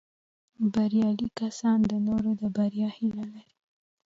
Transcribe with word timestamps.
بریالي 0.73 1.27
کسان 1.39 1.77
د 1.91 1.93
نورو 2.07 2.31
د 2.41 2.43
بریا 2.55 2.89
هیله 2.97 3.23
لري 3.33 3.53